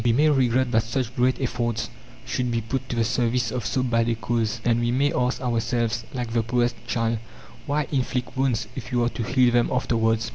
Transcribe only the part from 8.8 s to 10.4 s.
you are to heal them afterwards?"